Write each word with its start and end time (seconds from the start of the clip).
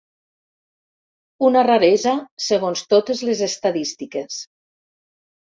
Una 1.49 1.63
raresa 1.67 2.13
segons 2.47 2.83
totes 2.95 3.23
les 3.29 3.45
estadístiques. 3.51 4.43